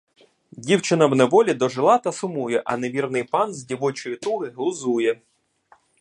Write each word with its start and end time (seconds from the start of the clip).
Дівчина 0.51 1.05
у 1.05 1.15
неволі 1.15 1.53
дожила 1.53 1.97
та 1.97 2.11
сумує, 2.11 2.61
а 2.65 2.77
невірний 2.77 3.23
пан 3.23 3.53
з 3.53 3.63
дівочої 3.65 4.15
туги 4.15 4.49
глузує! 4.49 5.21